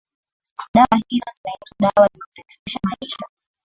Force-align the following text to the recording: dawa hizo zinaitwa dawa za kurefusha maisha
dawa 0.73 0.99
hizo 1.07 1.25
zinaitwa 1.35 1.75
dawa 1.79 2.09
za 2.13 2.25
kurefusha 2.33 2.79
maisha 2.83 3.25